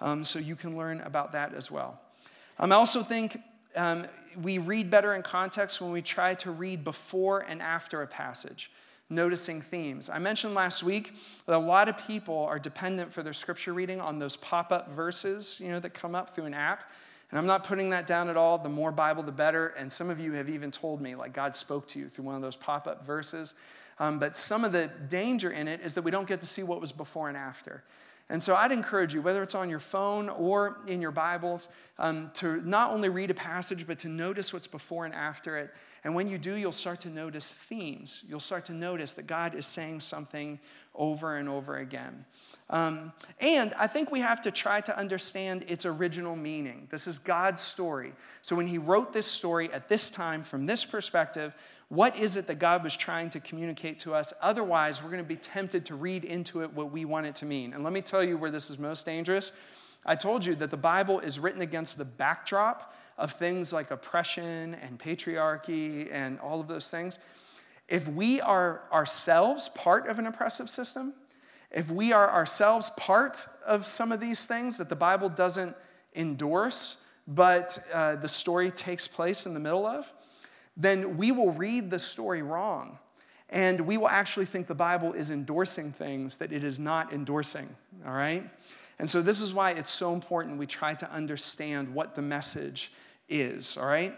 [0.00, 2.00] um, so you can learn about that as well.
[2.58, 3.38] Um, I also think
[3.76, 4.06] um,
[4.40, 8.70] we read better in context when we try to read before and after a passage,
[9.10, 10.08] noticing themes.
[10.08, 11.12] I mentioned last week
[11.46, 14.90] that a lot of people are dependent for their scripture reading on those pop up
[14.90, 16.84] verses you know, that come up through an app.
[17.30, 18.56] And I'm not putting that down at all.
[18.56, 19.68] The more Bible, the better.
[19.68, 22.34] And some of you have even told me, like, God spoke to you through one
[22.34, 23.52] of those pop up verses.
[24.00, 26.62] Um, but some of the danger in it is that we don't get to see
[26.62, 27.82] what was before and after.
[28.30, 32.30] And so I'd encourage you, whether it's on your phone or in your Bibles, um,
[32.34, 35.70] to not only read a passage, but to notice what's before and after it.
[36.04, 38.22] And when you do, you'll start to notice themes.
[38.28, 40.60] You'll start to notice that God is saying something
[40.94, 42.24] over and over again.
[42.70, 46.86] Um, and I think we have to try to understand its original meaning.
[46.90, 48.12] This is God's story.
[48.42, 51.54] So when He wrote this story at this time, from this perspective,
[51.88, 54.32] what is it that God was trying to communicate to us?
[54.42, 57.46] Otherwise, we're going to be tempted to read into it what we want it to
[57.46, 57.72] mean.
[57.72, 59.52] And let me tell you where this is most dangerous.
[60.04, 64.74] I told you that the Bible is written against the backdrop of things like oppression
[64.74, 67.18] and patriarchy and all of those things.
[67.88, 71.14] If we are ourselves part of an oppressive system,
[71.70, 75.74] if we are ourselves part of some of these things that the Bible doesn't
[76.14, 76.96] endorse,
[77.26, 80.10] but uh, the story takes place in the middle of,
[80.78, 82.98] then we will read the story wrong.
[83.50, 87.68] And we will actually think the Bible is endorsing things that it is not endorsing,
[88.06, 88.48] all right?
[88.98, 92.92] And so, this is why it's so important we try to understand what the message
[93.28, 94.14] is, all right?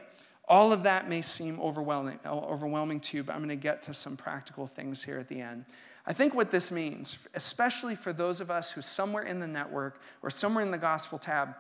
[0.49, 3.95] All of that may seem overwhelming, overwhelming to you, but I'm going to get to
[3.95, 5.65] some practical things here at the end.
[6.07, 10.01] I think what this means, especially for those of us who somewhere in the network
[10.23, 11.55] or somewhere in the gospel tab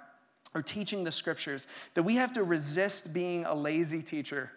[0.54, 4.50] are teaching the scriptures, that we have to resist being a lazy teacher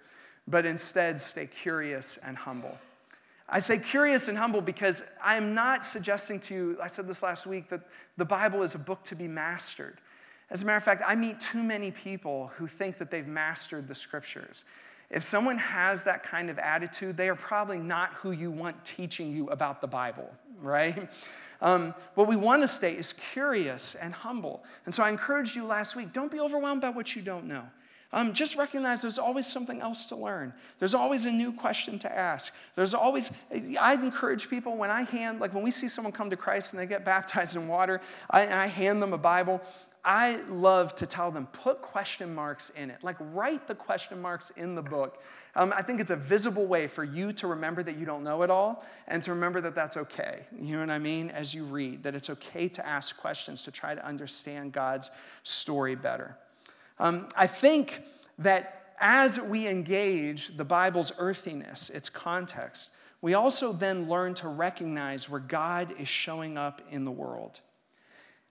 [0.48, 2.78] but instead stay curious and humble.
[3.48, 7.22] I say curious and humble because I am not suggesting to you, I said this
[7.22, 7.82] last week, that
[8.18, 10.00] the Bible is a book to be mastered.
[10.50, 13.88] As a matter of fact, I meet too many people who think that they've mastered
[13.88, 14.66] the scriptures.
[15.10, 19.32] If someone has that kind of attitude, they are probably not who you want teaching
[19.32, 20.30] you about the Bible,
[20.60, 21.10] right?
[21.62, 24.64] Um, what we want to stay is curious and humble.
[24.86, 27.64] And so I encouraged you last week don't be overwhelmed by what you don't know.
[28.14, 30.54] Um, just recognize there's always something else to learn.
[30.78, 32.54] There's always a new question to ask.
[32.76, 36.38] There's always, I'd encourage people when I hand, like when we see someone come to
[36.38, 39.62] Christ and they get baptized in water, I, and I hand them a Bible,
[40.06, 42.98] I love to tell them, put question marks in it.
[43.02, 45.20] Like, write the question marks in the book.
[45.56, 48.44] Um, I think it's a visible way for you to remember that you don't know
[48.44, 50.46] it all and to remember that that's okay.
[50.56, 51.30] You know what I mean?
[51.30, 55.10] As you read, that it's okay to ask questions to try to understand God's
[55.44, 56.38] story better.
[57.00, 58.02] Um, I think
[58.40, 62.90] that as we engage the Bible's earthiness, its context,
[63.22, 67.62] we also then learn to recognize where God is showing up in the world.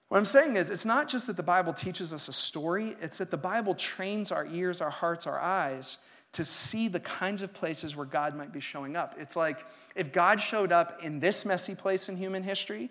[0.09, 3.19] What I'm saying is, it's not just that the Bible teaches us a story, it's
[3.19, 5.99] that the Bible trains our ears, our hearts, our eyes
[6.33, 9.15] to see the kinds of places where God might be showing up.
[9.19, 12.91] It's like if God showed up in this messy place in human history,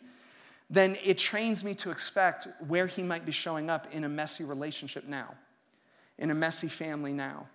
[0.72, 4.46] then it trains me to expect where he might be showing up in a messy
[4.46, 5.36] relationship now,
[6.18, 7.48] in a messy family now,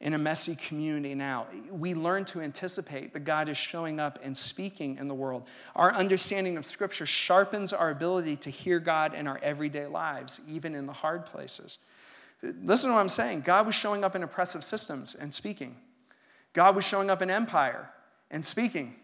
[0.00, 1.46] in a messy community now.
[1.70, 5.44] We learn to anticipate that God is showing up and speaking in the world.
[5.76, 10.74] Our understanding of Scripture sharpens our ability to hear God in our everyday lives, even
[10.74, 11.78] in the hard places.
[12.42, 15.76] Listen to what I'm saying God was showing up in oppressive systems and speaking,
[16.54, 17.90] God was showing up in empire
[18.30, 18.94] and speaking.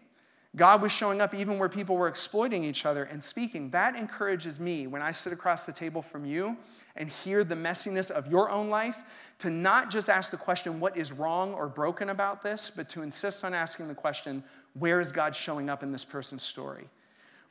[0.57, 3.69] God was showing up even where people were exploiting each other and speaking.
[3.69, 6.57] That encourages me when I sit across the table from you
[6.97, 8.97] and hear the messiness of your own life
[9.37, 13.01] to not just ask the question, what is wrong or broken about this, but to
[13.01, 16.89] insist on asking the question, where is God showing up in this person's story?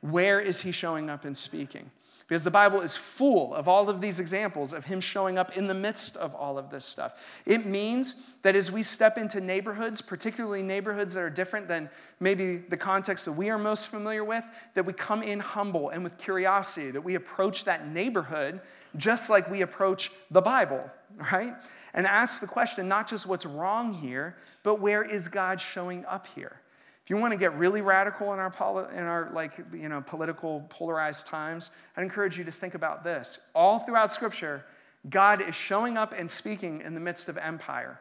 [0.01, 1.89] Where is he showing up and speaking?
[2.31, 5.67] Because the Bible is full of all of these examples of Him showing up in
[5.67, 7.15] the midst of all of this stuff.
[7.45, 11.89] It means that as we step into neighborhoods, particularly neighborhoods that are different than
[12.21, 16.05] maybe the context that we are most familiar with, that we come in humble and
[16.05, 18.61] with curiosity, that we approach that neighborhood
[18.95, 20.89] just like we approach the Bible,
[21.33, 21.53] right?
[21.93, 26.27] And ask the question not just what's wrong here, but where is God showing up
[26.27, 26.61] here?
[27.03, 30.01] If you want to get really radical in our, poli- in our like, you know,
[30.01, 33.39] political polarized times, I'd encourage you to think about this.
[33.55, 34.63] All throughout Scripture,
[35.09, 37.99] God is showing up and speaking in the midst of empire.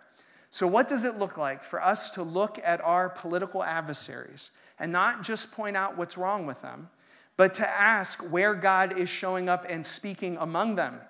[0.51, 4.91] So, what does it look like for us to look at our political adversaries and
[4.93, 6.91] not just point out what's wrong with them,
[7.37, 11.01] but to ask where God is showing up and speaking among them?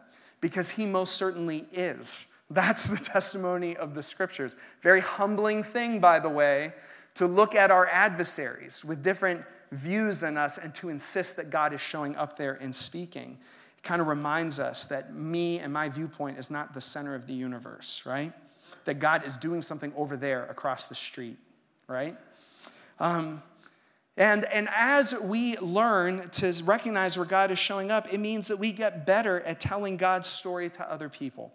[0.40, 2.26] Because He most certainly is.
[2.50, 4.56] That's the testimony of the scriptures.
[4.82, 6.74] Very humbling thing, by the way,
[7.14, 9.42] to look at our adversaries with different
[9.72, 13.38] views than us and to insist that God is showing up there and speaking.
[13.76, 17.26] It kind of reminds us that me and my viewpoint is not the center of
[17.26, 18.32] the universe, right?
[18.84, 21.38] That God is doing something over there across the street,
[21.88, 22.16] right?
[22.98, 23.42] Um,
[24.16, 28.58] and, and as we learn to recognize where God is showing up, it means that
[28.58, 31.52] we get better at telling God's story to other people.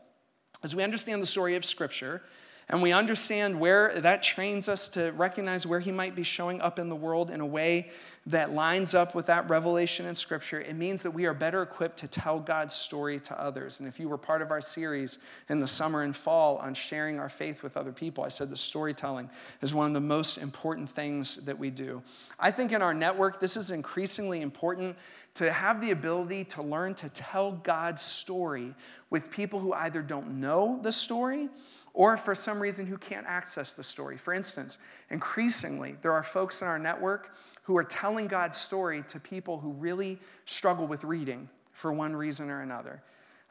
[0.64, 2.24] As we understand the story of Scripture,
[2.68, 6.80] and we understand where that trains us to recognize where he might be showing up
[6.80, 7.92] in the world in a way
[8.28, 11.98] that lines up with that revelation in Scripture, it means that we are better equipped
[11.98, 13.80] to tell God's story to others.
[13.80, 17.20] And if you were part of our series in the summer and fall on sharing
[17.20, 19.30] our faith with other people, I said the storytelling
[19.62, 22.02] is one of the most important things that we do.
[22.40, 24.96] I think in our network, this is increasingly important
[25.36, 28.74] to have the ability to learn to tell God's story
[29.12, 31.50] with people who either don't know the story
[31.96, 34.18] or for some reason who can't access the story.
[34.18, 34.78] For instance,
[35.10, 39.72] increasingly, there are folks in our network who are telling God's story to people who
[39.72, 43.02] really struggle with reading for one reason or another.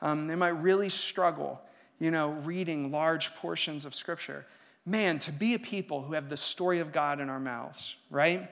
[0.02, 1.60] Um, they might really struggle,
[1.98, 4.44] you know, reading large portions of Scripture.
[4.84, 8.50] Man, to be a people who have the story of God in our mouths, right?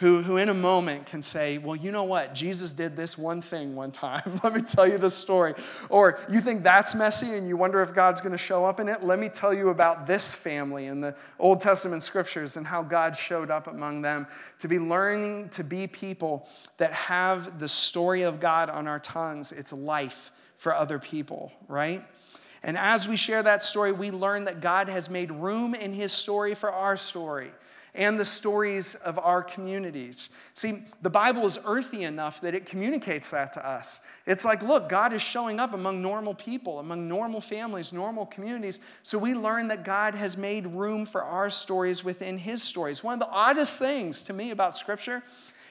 [0.00, 2.34] Who, who in a moment can say, Well, you know what?
[2.34, 4.40] Jesus did this one thing one time.
[4.42, 5.54] Let me tell you the story.
[5.90, 8.88] Or you think that's messy and you wonder if God's going to show up in
[8.88, 9.04] it?
[9.04, 13.14] Let me tell you about this family in the Old Testament scriptures and how God
[13.14, 14.26] showed up among them.
[14.60, 19.52] To be learning to be people that have the story of God on our tongues,
[19.52, 22.02] it's life for other people, right?
[22.62, 26.10] And as we share that story, we learn that God has made room in his
[26.10, 27.50] story for our story
[27.94, 30.28] and the stories of our communities.
[30.54, 34.00] See, the Bible is earthy enough that it communicates that to us.
[34.26, 38.80] It's like, look, God is showing up among normal people, among normal families, normal communities.
[39.02, 43.02] So we learn that God has made room for our stories within His stories.
[43.02, 45.22] One of the oddest things to me about Scripture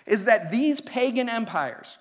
[0.05, 1.97] is that these pagan empires,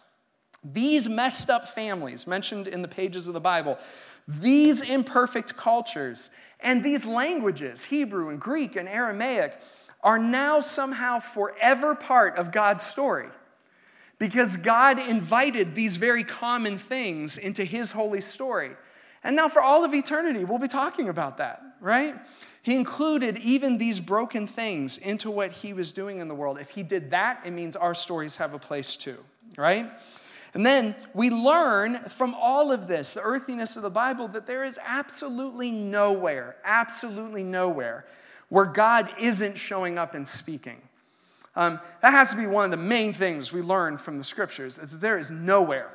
[0.64, 3.78] these messed up families mentioned in the pages of the Bible,
[4.26, 9.59] these imperfect cultures, and these languages, Hebrew and Greek and Aramaic,
[10.02, 13.28] are now somehow forever part of God's story.
[14.18, 18.72] Because God invited these very common things into His holy story.
[19.22, 22.16] And now, for all of eternity, we'll be talking about that, right?
[22.62, 26.58] He included even these broken things into what He was doing in the world.
[26.58, 29.18] If He did that, it means our stories have a place too,
[29.56, 29.90] right?
[30.54, 34.64] And then we learn from all of this, the earthiness of the Bible, that there
[34.64, 38.04] is absolutely nowhere, absolutely nowhere
[38.48, 40.80] where God isn't showing up and speaking.
[41.56, 44.76] Um, that has to be one of the main things we learn from the scriptures
[44.76, 45.92] that there is nowhere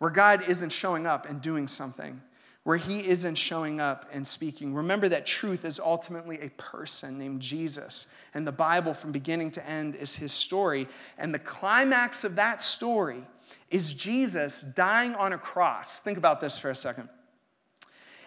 [0.00, 2.20] where God isn't showing up and doing something,
[2.64, 4.74] where He isn't showing up and speaking.
[4.74, 9.68] Remember that truth is ultimately a person named Jesus, and the Bible from beginning to
[9.68, 10.88] end is His story.
[11.18, 13.22] And the climax of that story
[13.70, 16.00] is Jesus dying on a cross.
[16.00, 17.10] Think about this for a second.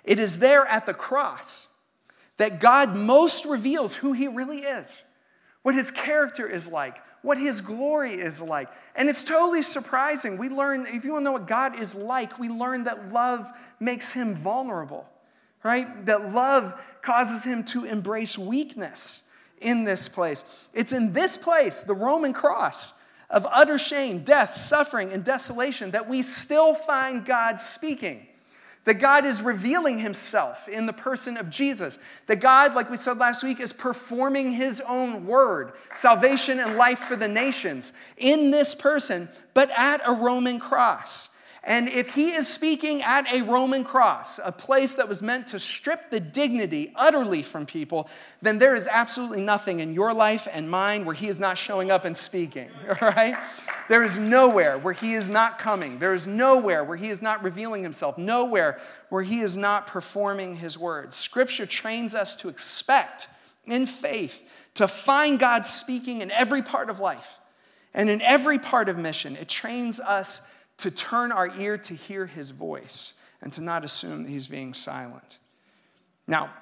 [0.04, 1.68] It is there at the cross
[2.38, 5.02] that God most reveals who he really is,
[5.62, 8.70] what his character is like, what his glory is like.
[8.96, 10.38] And it's totally surprising.
[10.38, 13.50] We learn, if you want to know what God is like, we learn that love
[13.80, 15.08] makes him vulnerable,
[15.64, 16.06] right?
[16.06, 19.22] That love causes him to embrace weakness
[19.62, 20.44] in this place.
[20.74, 22.92] It's in this place, the Roman cross,
[23.30, 28.28] of utter shame, death, suffering, and desolation, that we still find God speaking.
[28.86, 31.98] That God is revealing himself in the person of Jesus.
[32.28, 37.00] That God, like we said last week, is performing his own word, salvation and life
[37.00, 41.30] for the nations, in this person, but at a Roman cross.
[41.66, 45.60] And if he is speaking at a Roman cross, a place that was meant to
[45.60, 48.10] strip the dignity utterly from people,
[48.42, 51.90] then there is absolutely nothing in your life and mine where he is not showing
[51.90, 52.70] up and speaking,
[53.02, 53.38] right?
[53.88, 56.00] There is nowhere where he is not coming.
[56.00, 60.58] There is nowhere where he is not revealing himself, nowhere where he is not performing
[60.58, 61.16] his words.
[61.16, 63.30] Scripture trains us to expect
[63.66, 64.42] in faith
[64.76, 67.38] to find God speaking in every part of life
[67.94, 69.38] and in every part of mission.
[69.38, 70.42] It trains us
[70.84, 74.74] to turn our ear to hear his voice and to not assume that he's being
[74.74, 75.40] silent.
[76.28, 76.54] Now,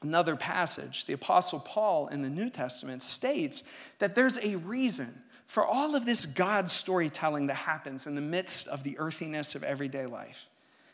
[0.00, 3.64] another passage, the Apostle Paul in the New Testament states
[3.98, 8.68] that there's a reason for all of this God storytelling that happens in the midst
[8.68, 10.46] of the earthiness of everyday life.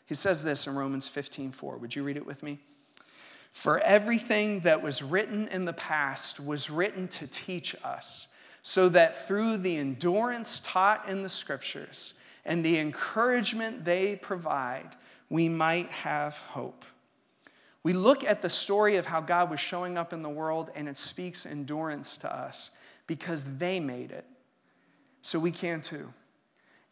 [0.07, 1.77] He says this in Romans 15 4.
[1.77, 2.57] Would you read it with me?
[3.51, 8.25] For everything that was written in the past was written to teach us,
[8.63, 14.95] so that through the endurance taught in the scriptures, and the encouragement they provide,
[15.29, 16.85] we might have hope.
[17.83, 20.89] We look at the story of how God was showing up in the world, and
[20.89, 22.71] it speaks endurance to us
[23.07, 24.25] because they made it.
[25.21, 26.13] So we can too.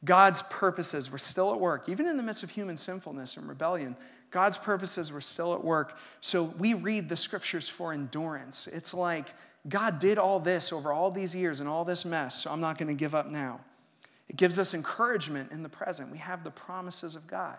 [0.05, 3.95] God's purposes were still at work, even in the midst of human sinfulness and rebellion.
[4.29, 5.97] God's purposes were still at work.
[6.21, 8.67] So we read the scriptures for endurance.
[8.67, 9.27] It's like
[9.67, 12.77] God did all this over all these years and all this mess, so I'm not
[12.77, 13.59] going to give up now.
[14.29, 16.11] It gives us encouragement in the present.
[16.11, 17.57] We have the promises of God.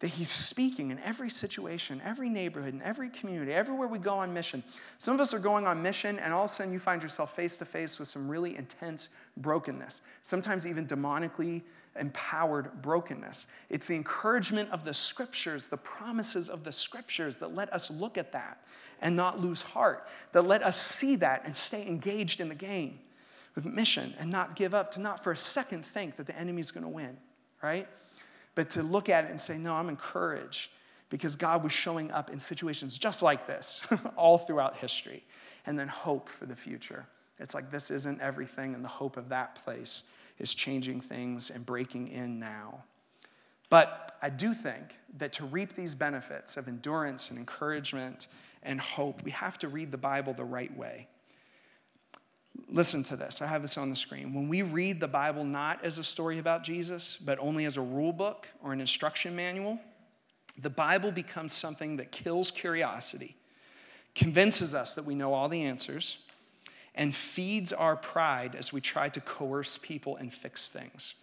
[0.00, 4.34] that He's speaking in every situation, every neighborhood, in every community, everywhere we go on
[4.34, 4.64] mission.
[4.98, 7.36] Some of us are going on mission, and all of a sudden you find yourself
[7.36, 11.62] face to face with some really intense brokenness, sometimes even demonically
[12.00, 13.46] empowered brokenness.
[13.70, 18.18] It's the encouragement of the scriptures, the promises of the scriptures that let us look
[18.18, 18.60] at that
[19.02, 22.98] and not lose heart, that let us see that and stay engaged in the game
[23.54, 26.70] with mission and not give up, to not for a second think that the enemy's
[26.70, 27.16] going to win,
[27.62, 27.88] right?
[28.54, 30.70] but to look at it and say, no, I'm encouraged
[31.08, 33.80] because God was showing up in situations just like this
[34.16, 35.24] all throughout history,
[35.66, 37.06] and then hope for the future.
[37.38, 40.04] It's like this isn't everything, and the hope of that place
[40.38, 42.84] is changing things and breaking in now.
[43.68, 48.28] But I do think that to reap these benefits of endurance and encouragement
[48.62, 51.08] and hope, we have to read the Bible the right way.
[52.68, 53.42] Listen to this.
[53.42, 54.32] I have this on the screen.
[54.32, 57.82] When we read the Bible not as a story about Jesus, but only as a
[57.82, 59.78] rule book or an instruction manual,
[60.58, 63.36] the Bible becomes something that kills curiosity,
[64.14, 66.18] convinces us that we know all the answers,
[66.94, 71.14] and feeds our pride as we try to coerce people and fix things.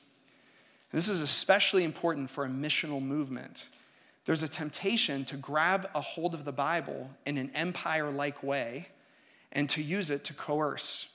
[0.92, 3.68] This is especially important for a missional movement.
[4.26, 8.88] There's a temptation to grab a hold of the Bible in an empire like way
[9.52, 11.08] and to use it to coerce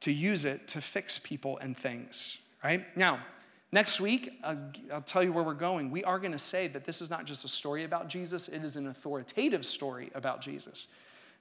[0.00, 2.84] to use it to fix people and things, right?
[2.96, 3.20] Now,
[3.72, 4.58] next week, I'll,
[4.92, 5.90] I'll tell you where we're going.
[5.90, 8.64] We are going to say that this is not just a story about Jesus, it
[8.64, 10.86] is an authoritative story about Jesus.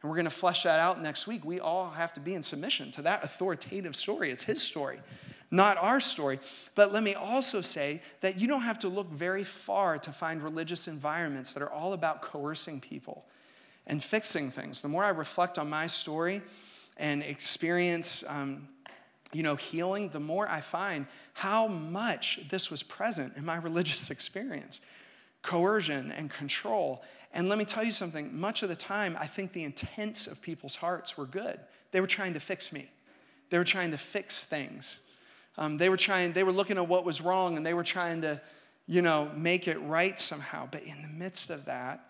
[0.01, 1.43] And we're going to flesh that out next week.
[1.43, 4.31] We all have to be in submission to that authoritative story.
[4.31, 4.99] It's his story,
[5.49, 6.39] not our story.
[6.75, 10.43] But let me also say that you don't have to look very far to find
[10.43, 13.25] religious environments that are all about coercing people
[13.87, 14.81] and fixing things.
[14.81, 16.43] The more I reflect on my story,
[16.97, 18.67] and experience um,
[19.33, 24.09] you know healing the more i find how much this was present in my religious
[24.09, 24.79] experience.
[25.43, 27.03] Coercion and control.
[27.31, 28.37] And let me tell you something.
[28.37, 31.59] Much of the time i think the intents of people's hearts were good.
[31.91, 32.89] They were trying to fix me.
[33.49, 34.97] They were trying to fix things.
[35.57, 38.21] Um, they were trying they were looking at what was wrong and they were trying
[38.21, 38.41] to
[38.87, 40.67] you know make it right somehow.
[40.71, 42.05] But in the midst of that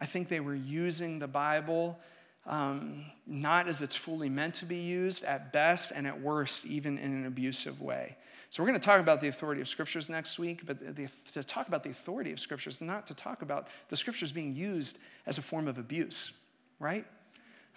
[0.00, 1.98] i think they were using the bible
[2.46, 6.98] um, not as it's fully meant to be used at best, and at worst, even
[6.98, 8.16] in an abusive way.
[8.48, 11.44] So, we're going to talk about the authority of scriptures next week, but the, to
[11.44, 15.38] talk about the authority of scriptures, not to talk about the scriptures being used as
[15.38, 16.32] a form of abuse,
[16.80, 17.06] right?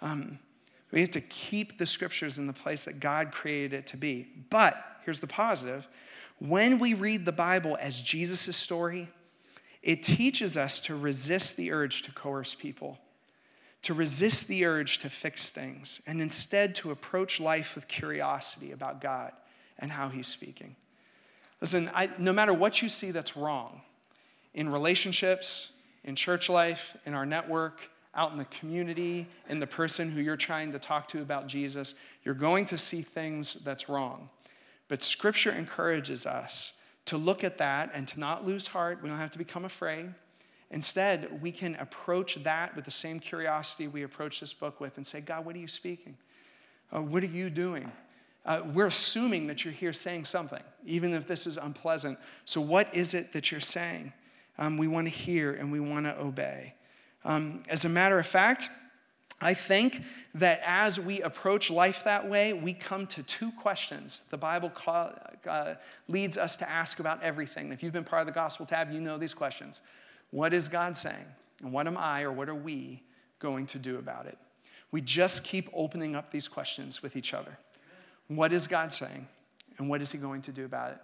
[0.02, 0.38] Um,
[0.90, 4.28] we have to keep the scriptures in the place that God created it to be.
[4.50, 5.86] But here's the positive
[6.38, 9.08] when we read the Bible as Jesus' story,
[9.82, 12.98] it teaches us to resist the urge to coerce people
[13.84, 19.00] to resist the urge to fix things and instead to approach life with curiosity about
[19.00, 19.32] God
[19.78, 20.74] and how He's speaking.
[21.60, 23.82] Listen, I, no matter what you see that's wrong
[24.54, 25.70] in relationships,
[26.02, 27.80] in church life, in our network,
[28.14, 31.94] out in the community, in the person who you're trying to talk to about Jesus,
[32.24, 34.30] you're going to see things that's wrong.
[34.88, 36.72] But Scripture encourages us
[37.06, 39.02] to look at that and to not lose heart.
[39.02, 40.14] We don't have to become afraid.
[40.74, 45.06] Instead, we can approach that with the same curiosity we approach this book with and
[45.06, 46.16] say, God, what are you speaking?
[46.92, 47.92] Uh, what are you doing?
[48.44, 52.18] Uh, we're assuming that you're here saying something, even if this is unpleasant.
[52.44, 54.12] So, what is it that you're saying?
[54.58, 56.74] Um, we want to hear and we want to obey.
[57.24, 58.68] Um, as a matter of fact,
[59.40, 60.02] I think
[60.34, 65.12] that as we approach life that way, we come to two questions the Bible call,
[65.48, 65.74] uh,
[66.08, 67.70] leads us to ask about everything.
[67.70, 69.80] If you've been part of the Gospel Tab, you know these questions.
[70.34, 71.26] What is God saying?
[71.62, 73.04] And what am I or what are we
[73.38, 74.36] going to do about it?
[74.90, 77.56] We just keep opening up these questions with each other.
[78.26, 79.28] What is God saying?
[79.78, 80.98] And what is He going to do about it?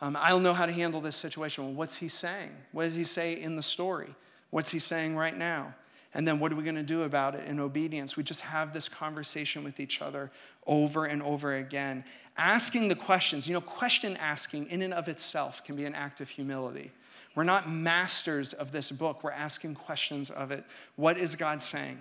[0.00, 1.64] Um, I don't know how to handle this situation.
[1.64, 2.52] Well, what's He saying?
[2.70, 4.14] What does He say in the story?
[4.50, 5.74] What's He saying right now?
[6.14, 8.16] And then what are we going to do about it in obedience?
[8.16, 10.30] We just have this conversation with each other
[10.68, 12.04] over and over again.
[12.38, 16.20] Asking the questions, you know, question asking in and of itself can be an act
[16.20, 16.92] of humility.
[17.34, 19.22] We're not masters of this book.
[19.22, 20.64] We're asking questions of it.
[20.96, 21.98] What is God saying?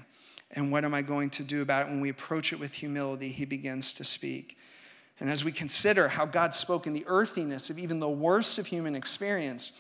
[0.52, 1.90] And what am I going to do about it?
[1.90, 4.58] When we approach it with humility, He begins to speak.
[5.20, 8.68] And as we consider how God spoke in the earthiness of even the worst of
[8.68, 9.72] human experience,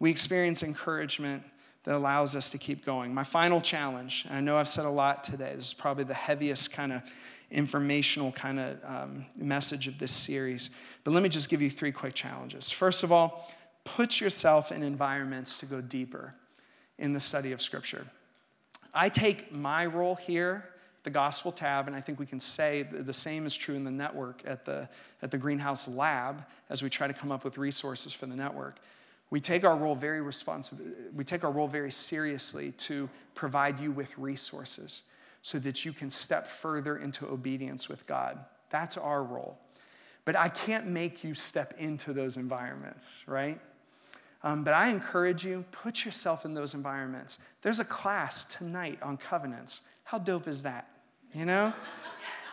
[0.00, 1.44] we experience encouragement
[1.84, 3.14] that allows us to keep going.
[3.14, 6.14] My final challenge, and I know I've said a lot today, this is probably the
[6.14, 7.02] heaviest kind of
[7.52, 10.70] informational kind of um, message of this series,
[11.04, 12.70] but let me just give you three quick challenges.
[12.70, 13.50] First of all,
[13.84, 16.34] put yourself in environments to go deeper
[16.98, 18.06] in the study of Scripture.
[18.94, 20.64] I take my role here,
[21.04, 23.90] the Gospel tab, and I think we can say the same is true in the
[23.90, 24.88] network at the,
[25.20, 28.78] at the Greenhouse Lab as we try to come up with resources for the network.
[29.30, 30.78] we take our role very responsive,
[31.14, 35.02] we take our role very seriously to provide you with resources
[35.42, 38.38] so that you can step further into obedience with God.
[38.70, 39.58] That's our role.
[40.24, 43.60] But I can't make you step into those environments, right?
[44.44, 47.38] Um, but I encourage you, put yourself in those environments.
[47.60, 49.80] There's a class tonight on covenants.
[50.04, 50.88] How dope is that?
[51.34, 51.72] You know?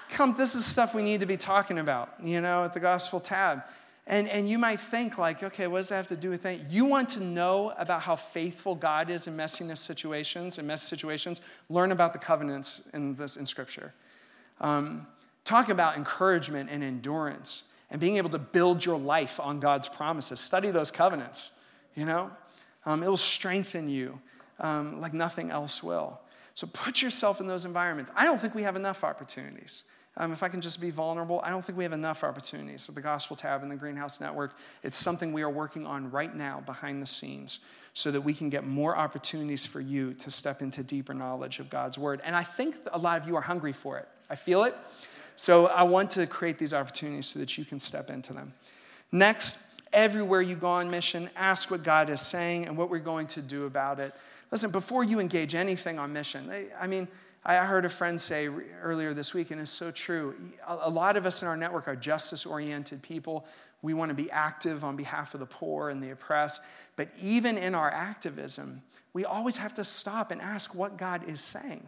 [0.10, 3.20] Come, this is stuff we need to be talking about, you know, at the Gospel
[3.20, 3.62] tab.
[4.10, 6.72] And, and you might think, like, okay, what does that have to do with that?
[6.72, 11.42] You want to know about how faithful God is in messiness situations and messy situations?
[11.70, 13.94] Learn about the covenants in, this, in Scripture.
[14.60, 15.06] Um,
[15.46, 20.40] talk about encouragement and endurance and being able to build your life on God's promises.
[20.40, 21.52] Study those covenants,
[21.96, 22.32] you know?
[22.88, 24.20] Um, it will strengthen you
[24.60, 26.20] um, like nothing else will.
[26.56, 28.10] So put yourself in those environments.
[28.16, 29.84] I don't think we have enough opportunities.
[30.20, 32.96] Um, if I can just be vulnerable, I don't think we have enough opportunities at
[32.96, 34.54] the Gospel Tab and the Greenhouse Network.
[34.84, 37.60] It's something we are working on right now behind the scenes
[37.94, 41.70] so that we can get more opportunities for you to step into deeper knowledge of
[41.70, 42.20] God's Word.
[42.26, 44.10] And I think a lot of you are hungry for it.
[44.30, 44.76] I feel it.
[45.38, 48.54] So I want to create these opportunities so that you can step into them.
[49.14, 49.58] Next,
[49.94, 53.42] everywhere you go on mission, ask what God is saying and what we're going to
[53.42, 54.14] do about it.
[54.52, 57.08] Listen, before you engage anything on mission, I mean,
[57.46, 58.50] I heard a friend say
[58.82, 60.36] earlier this week, and it's so true.
[60.68, 63.46] A lot of us in our network are justice oriented people.
[63.82, 66.62] We want to be active on behalf of the poor and the oppressed.
[66.98, 68.82] But even in our activism,
[69.14, 71.88] we always have to stop and ask what God is saying,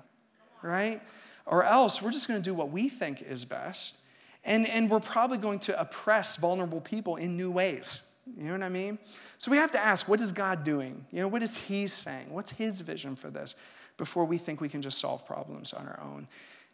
[0.61, 1.01] right?
[1.45, 3.95] Or else we're just going to do what we think is best.
[4.45, 8.03] And, and we're probably going to oppress vulnerable people in new ways.
[8.37, 8.97] You know what I mean?
[9.37, 11.05] So we have to ask, what is God doing?
[11.11, 12.31] You know, what is He saying?
[12.31, 13.55] What's His vision for this?
[14.01, 16.27] Before we think we can just solve problems on our own.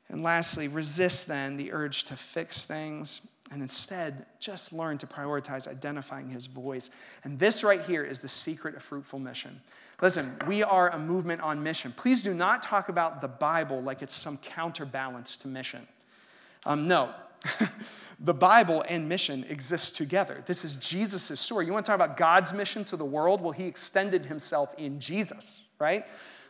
[0.08, 3.20] And lastly, resist then the urge to fix things
[3.52, 6.90] and instead just learn to prioritize identifying his voice.
[7.26, 9.60] And this right here is the secret of fruitful mission.
[10.02, 11.94] Listen, we are a movement on mission.
[11.98, 15.86] Please do not talk about the Bible like it's some counterbalance to mission.
[16.66, 17.14] Um, no.
[18.22, 20.46] the Bible and mission exist together.
[20.48, 21.66] This is Jesus' story.
[21.66, 23.42] You want to talk about God's mission to the world?
[23.42, 26.06] Well, he extended himself in Jesus, right?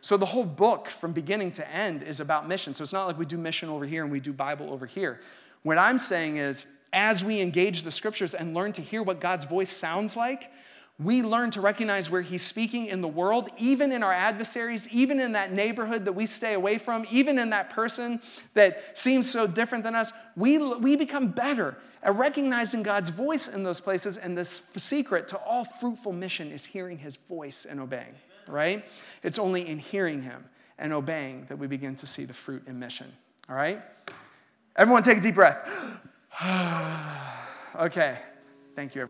[0.08, 2.74] So the whole book from beginning to end is about mission.
[2.74, 5.20] So it's not like we do mission over here and we do Bible over here.
[5.64, 9.44] What I'm saying is, as we engage the scriptures and learn to hear what God's
[9.44, 10.50] voice sounds like,
[10.98, 15.20] we learn to recognize where He's speaking in the world, even in our adversaries, even
[15.20, 18.22] in that neighborhood that we stay away from, even in that person
[18.54, 20.14] that seems so different than us.
[20.38, 24.18] We, we become better at recognizing God's voice in those places.
[24.18, 28.16] And the secret to all fruitful mission is hearing His voice and obeying
[28.48, 28.86] right?
[29.24, 30.46] It's only in hearing him
[30.78, 33.12] and obeying that we begin to see the fruit in mission,
[33.50, 33.82] all right?
[34.76, 35.68] Everyone take a deep breath.
[37.76, 38.20] okay,
[38.76, 39.10] thank you.